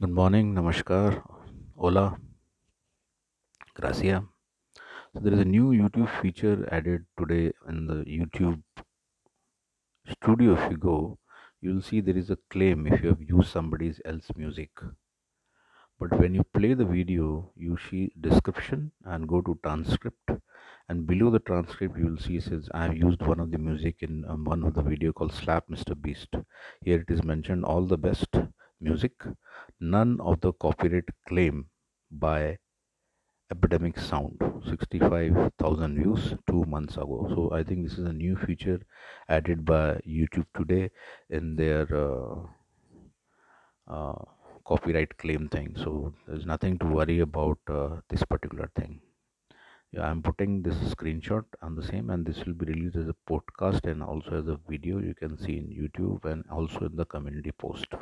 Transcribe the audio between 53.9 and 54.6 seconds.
and also as a